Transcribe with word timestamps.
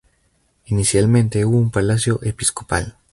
Inicialmente 0.65 1.45
hubo 1.45 1.57
un 1.59 1.69
palacio 1.69 2.19
episcopal. 2.23 2.95